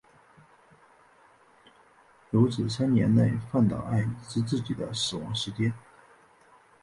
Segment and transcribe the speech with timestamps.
[2.31, 5.71] 有指三年前饭岛爱已知自己的死亡时间。